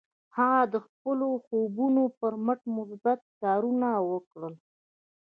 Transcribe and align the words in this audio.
هغه 0.37 0.61
د 0.73 0.75
خپلو 0.87 1.27
خوبونو 1.45 2.03
پر 2.19 2.33
مټ 2.45 2.59
مثبت 2.77 3.19
کارونه 3.41 3.89
وکړل. 4.09 4.53